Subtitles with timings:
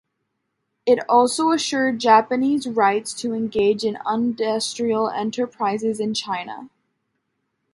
[0.83, 6.71] It also assured Japanese rights to engage in industrial enterprises in China.